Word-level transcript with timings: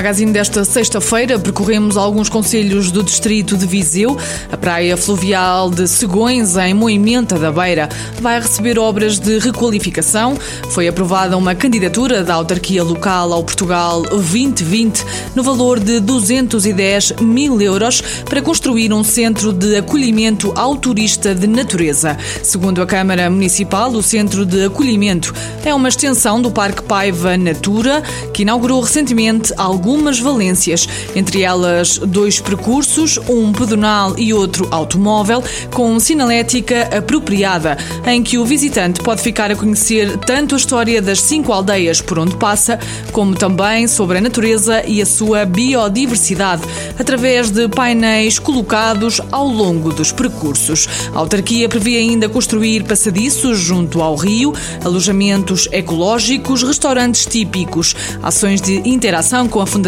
Magazine 0.00 0.32
desta 0.32 0.64
sexta-feira 0.64 1.38
percorremos 1.38 1.98
alguns 1.98 2.30
conselhos 2.30 2.90
do 2.90 3.02
distrito 3.02 3.54
de 3.54 3.66
Viseu. 3.66 4.16
A 4.50 4.56
praia 4.56 4.96
fluvial 4.96 5.68
de 5.68 5.86
Segões, 5.86 6.56
em 6.56 6.72
Moimenta 6.72 7.38
da 7.38 7.52
Beira, 7.52 7.86
vai 8.18 8.40
receber 8.40 8.78
obras 8.78 9.18
de 9.18 9.38
requalificação. 9.38 10.38
Foi 10.70 10.88
aprovada 10.88 11.36
uma 11.36 11.54
candidatura 11.54 12.24
da 12.24 12.32
autarquia 12.32 12.82
local 12.82 13.30
ao 13.30 13.44
Portugal 13.44 14.00
2020 14.00 15.04
no 15.34 15.42
valor 15.42 15.78
de 15.78 16.00
210 16.00 17.16
mil 17.20 17.60
euros 17.60 18.00
para 18.24 18.40
construir 18.40 18.94
um 18.94 19.04
centro 19.04 19.52
de 19.52 19.76
acolhimento 19.76 20.50
ao 20.56 20.76
turista 20.76 21.34
de 21.34 21.46
natureza. 21.46 22.16
Segundo 22.42 22.80
a 22.80 22.86
Câmara 22.86 23.28
Municipal, 23.28 23.90
o 23.90 24.02
centro 24.02 24.46
de 24.46 24.64
acolhimento 24.64 25.34
é 25.62 25.74
uma 25.74 25.90
extensão 25.90 26.40
do 26.40 26.50
Parque 26.50 26.82
Paiva 26.84 27.36
Natura, 27.36 28.02
que 28.32 28.42
inaugurou 28.42 28.80
recentemente 28.80 29.52
algumas 29.90 30.20
valências, 30.20 30.88
entre 31.16 31.42
elas 31.42 31.98
dois 31.98 32.40
percursos, 32.40 33.18
um 33.28 33.52
pedonal 33.52 34.16
e 34.16 34.32
outro 34.32 34.68
automóvel, 34.70 35.42
com 35.72 35.98
sinalética 35.98 36.96
apropriada, 36.96 37.76
em 38.06 38.22
que 38.22 38.38
o 38.38 38.44
visitante 38.44 39.02
pode 39.02 39.20
ficar 39.20 39.50
a 39.50 39.56
conhecer 39.56 40.16
tanto 40.18 40.54
a 40.54 40.58
história 40.58 41.02
das 41.02 41.20
cinco 41.20 41.52
aldeias 41.52 42.00
por 42.00 42.20
onde 42.20 42.36
passa, 42.36 42.78
como 43.10 43.34
também 43.34 43.88
sobre 43.88 44.18
a 44.18 44.20
natureza 44.20 44.84
e 44.86 45.02
a 45.02 45.06
sua 45.06 45.44
biodiversidade, 45.44 46.62
através 46.96 47.50
de 47.50 47.68
painéis 47.68 48.38
colocados 48.38 49.20
ao 49.32 49.48
longo 49.48 49.92
dos 49.92 50.12
percursos. 50.12 50.88
A 51.12 51.18
autarquia 51.18 51.68
prevê 51.68 51.96
ainda 51.96 52.28
construir 52.28 52.84
passadiços 52.84 53.58
junto 53.58 54.00
ao 54.00 54.14
rio, 54.14 54.54
alojamentos 54.84 55.68
ecológicos, 55.72 56.62
restaurantes 56.62 57.26
típicos, 57.26 57.96
ações 58.22 58.60
de 58.60 58.88
interação 58.88 59.48
com 59.48 59.60
a 59.60 59.66
Fundação 59.66 59.79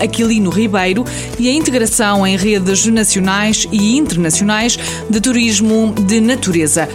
Aquilino 0.00 0.50
Ribeiro 0.50 1.04
e 1.38 1.48
a 1.48 1.52
integração 1.52 2.26
em 2.26 2.36
redes 2.36 2.86
nacionais 2.86 3.66
e 3.72 3.96
internacionais 3.96 4.78
de 5.08 5.20
turismo 5.20 5.94
de 6.06 6.20
natureza. 6.20 6.88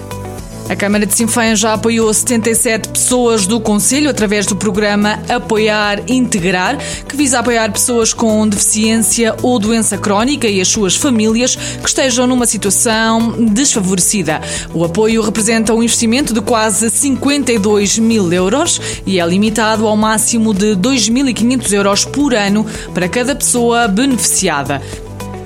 A 0.67 0.75
Câmara 0.75 1.05
de 1.05 1.13
Sinfém 1.13 1.55
já 1.55 1.73
apoiou 1.73 2.11
77 2.11 2.89
pessoas 2.89 3.45
do 3.45 3.59
Conselho 3.59 4.09
através 4.09 4.47
do 4.47 4.55
programa 4.55 5.19
Apoiar 5.29 6.01
Integrar, 6.07 6.75
que 7.07 7.15
visa 7.15 7.37
apoiar 7.37 7.71
pessoas 7.71 8.13
com 8.13 8.47
deficiência 8.47 9.35
ou 9.43 9.59
doença 9.59 9.95
crónica 9.95 10.47
e 10.47 10.59
as 10.59 10.67
suas 10.67 10.95
famílias 10.95 11.55
que 11.55 11.87
estejam 11.87 12.25
numa 12.25 12.47
situação 12.47 13.45
desfavorecida. 13.53 14.41
O 14.73 14.83
apoio 14.83 15.21
representa 15.21 15.71
um 15.71 15.83
investimento 15.83 16.33
de 16.33 16.41
quase 16.41 16.89
52 16.89 17.99
mil 17.99 18.33
euros 18.33 18.81
e 19.05 19.19
é 19.19 19.25
limitado 19.25 19.85
ao 19.85 19.95
máximo 19.95 20.51
de 20.51 20.75
2.500 20.75 21.73
euros 21.73 22.05
por 22.05 22.33
ano 22.33 22.65
para 22.91 23.07
cada 23.07 23.35
pessoa 23.35 23.87
beneficiada. 23.87 24.81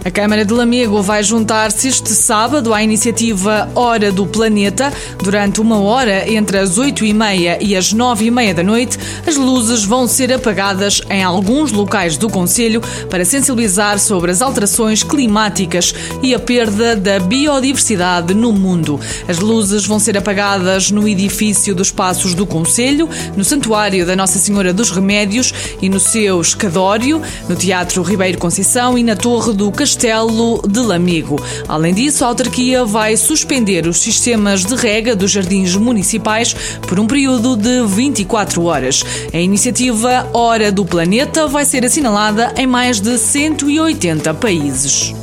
A 0.03 0.09
Câmara 0.09 0.45
de 0.45 0.53
Lamego 0.53 1.01
vai 1.01 1.21
juntar-se 1.21 1.89
este 1.89 2.11
sábado 2.11 2.73
à 2.73 2.81
iniciativa 2.81 3.69
Hora 3.75 4.13
do 4.13 4.25
Planeta. 4.25 4.93
Durante 5.21 5.59
uma 5.59 5.77
hora, 5.81 6.31
entre 6.31 6.57
as 6.57 6.77
8 6.77 7.03
e 7.03 7.13
meia 7.13 7.57
e 7.61 7.75
as 7.75 7.91
9 7.91 8.25
e 8.25 8.31
meia 8.31 8.53
da 8.53 8.63
noite, 8.63 8.97
as 9.27 9.35
luzes 9.35 9.83
vão 9.83 10.07
ser 10.07 10.31
apagadas 10.31 11.01
em 11.09 11.21
alguns 11.21 11.73
locais 11.73 12.15
do 12.15 12.29
Conselho 12.29 12.81
para 13.09 13.25
sensibilizar 13.25 13.99
sobre 13.99 14.31
as 14.31 14.41
alterações 14.41 15.03
climáticas 15.03 15.93
e 16.23 16.33
a 16.33 16.39
perda 16.39 16.95
da 16.95 17.19
biodiversidade 17.19 18.33
no 18.33 18.53
mundo. 18.53 18.97
As 19.27 19.39
luzes 19.39 19.85
vão 19.85 19.99
ser 19.99 20.17
apagadas 20.17 20.91
no 20.91 21.09
edifício 21.09 21.75
dos 21.75 21.91
Passos 21.91 22.33
do 22.33 22.45
Conselho, 22.45 23.09
no 23.35 23.43
Santuário 23.43 24.05
da 24.05 24.15
Nossa 24.15 24.39
Senhora 24.39 24.71
dos 24.71 24.91
Remédios 24.91 25.53
e 25.81 25.89
no 25.89 25.99
seu 25.99 26.39
escadório, 26.39 27.21
no 27.49 27.55
Teatro 27.55 28.01
Ribeiro 28.01 28.37
Conceição 28.37 28.97
e 28.97 29.03
na 29.03 29.17
Torre 29.17 29.51
do 29.51 29.69
Castelo 29.69 29.88
Castelo 29.89 30.61
de 30.67 30.81
Lamigo. 30.81 31.35
Além 31.67 31.95
disso, 31.95 32.23
a 32.23 32.27
autarquia 32.27 32.85
vai 32.85 33.17
suspender 33.17 33.87
os 33.87 33.97
sistemas 33.97 34.63
de 34.63 34.75
rega 34.75 35.15
dos 35.15 35.31
jardins 35.31 35.75
municipais 35.75 36.55
por 36.87 36.99
um 36.99 37.07
período 37.07 37.55
de 37.55 37.83
24 37.87 38.63
horas. 38.65 39.03
A 39.33 39.37
iniciativa 39.37 40.29
Hora 40.31 40.71
do 40.71 40.85
Planeta 40.85 41.47
vai 41.47 41.65
ser 41.65 41.83
assinalada 41.83 42.53
em 42.55 42.67
mais 42.67 42.99
de 42.99 43.17
180 43.17 44.31
países. 44.35 45.15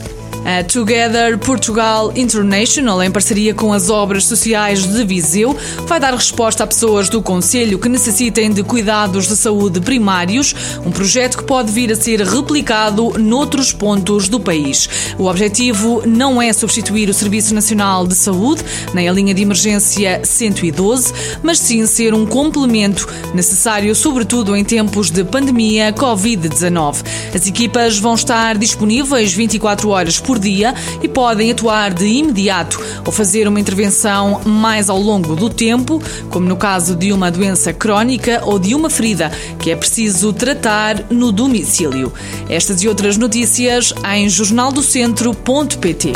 A 0.47 0.63
Together 0.63 1.37
Portugal 1.39 2.13
International, 2.15 3.03
em 3.03 3.11
parceria 3.11 3.53
com 3.53 3.73
as 3.73 3.91
obras 3.91 4.27
sociais 4.27 4.87
de 4.87 5.05
Viseu, 5.05 5.57
vai 5.89 5.99
dar 5.99 6.15
resposta 6.15 6.63
a 6.63 6.67
pessoas 6.69 7.09
do 7.09 7.21
Conselho 7.21 7.81
que 7.81 7.89
necessitem 7.89 8.53
de 8.53 8.63
cuidados 8.63 9.27
de 9.27 9.37
saúde 9.37 9.81
primários, 9.81 10.55
um 10.87 10.93
projeto 10.93 11.39
que 11.39 11.43
pode 11.43 11.73
vir 11.73 11.91
a 11.91 11.97
ser 11.97 12.21
replicado 12.21 13.19
noutros 13.19 13.73
pontos 13.73 14.29
do 14.29 14.39
país. 14.39 14.89
O 15.19 15.25
objetivo 15.25 16.05
não 16.07 16.41
é 16.41 16.53
substituir 16.53 17.11
o 17.11 17.15
Serviço 17.15 17.53
Nacional 17.53 18.07
de 18.07 18.15
Saúde, 18.15 18.65
nem 18.95 19.09
a 19.09 19.13
linha 19.13 19.35
de 19.35 19.43
emergência 19.43 20.21
112, 20.23 21.13
mas 21.43 21.59
sim 21.59 21.85
ser 21.87 22.15
um 22.15 22.25
complemento 22.25 23.09
necessário, 23.35 23.93
sobretudo 23.97 24.55
em 24.55 24.63
tempos 24.63 25.11
de 25.11 25.25
pandemia 25.25 25.93
Covid-19. 25.93 27.05
As 27.35 27.49
equipas 27.49 27.99
vão 27.99 28.15
estar 28.15 28.57
disponíveis 28.57 29.33
24 29.33 29.89
horas 29.89 30.21
por 30.21 30.36
por 30.37 30.39
dia 30.39 30.75
e 31.03 31.09
podem 31.09 31.51
atuar 31.51 31.95
de 31.95 32.07
imediato 32.07 32.79
ou 33.05 33.13
fazer 33.13 33.49
uma 33.49 33.59
intervenção 33.59 34.43
mais 34.45 34.91
ao 34.91 35.01
longo 35.01 35.35
do 35.35 35.49
tempo, 35.49 36.01
como 36.31 36.47
no 36.47 36.57
caso 36.57 36.95
de 36.95 37.11
uma 37.13 37.31
doença 37.31 37.73
crónica 37.73 38.43
ou 38.45 38.59
de 38.59 38.75
uma 38.75 38.91
ferida 38.91 39.33
que 39.59 39.71
é 39.71 39.77
preciso 39.77 40.33
tratar 40.33 41.05
no 41.11 41.33
domicílio. 41.33 42.13
Estas 42.49 42.83
e 42.83 42.89
outras 42.89 43.17
notícias 43.17 43.95
em 44.13 44.29
jornaldocentro.pt. 44.29 46.13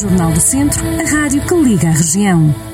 Jornal 0.00 0.32
do 0.32 0.40
Centro, 0.40 0.82
a 1.00 1.10
rádio 1.10 1.42
que 1.46 1.54
liga 1.54 1.88
a 1.88 1.92
região. 1.92 2.71